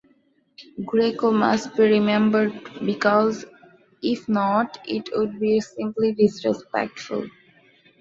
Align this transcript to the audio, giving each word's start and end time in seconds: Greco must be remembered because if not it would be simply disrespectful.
Greco 0.83 1.29
must 1.31 1.75
be 1.77 1.83
remembered 1.83 2.51
because 2.83 3.45
if 4.01 4.27
not 4.27 4.79
it 4.87 5.07
would 5.15 5.39
be 5.39 5.59
simply 5.61 6.11
disrespectful. 6.15 7.27